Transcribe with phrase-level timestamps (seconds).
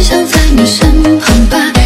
[0.00, 1.79] 只想在你身旁吧。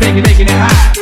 [0.00, 0.95] making, making it hot.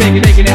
[0.00, 0.49] Take it, take it.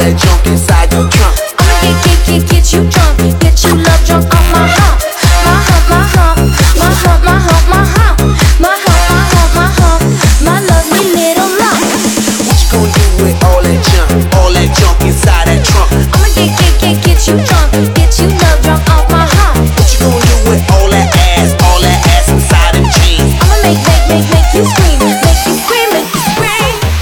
[0.00, 0.69] all that junk.